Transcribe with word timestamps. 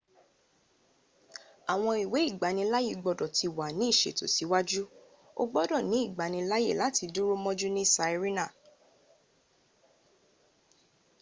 àwọn 1.73 1.93
ìwé 2.03 2.19
ìgbanilááyè 2.29 2.91
gbodọ 3.01 3.25
ti 3.37 3.47
wà 3.57 3.67
ní 3.77 3.85
ìsẹ̀tò 3.93 4.25
síwáájú 4.35 4.83
o 5.41 5.43
gbodò 5.51 5.77
ní 5.89 5.97
ìgbanilááyè 6.07 6.73
láti 6.81 7.03
dúró 7.13 7.35
mọ́jú 7.43 7.67
ní 7.75 7.83
sirena 7.93 8.45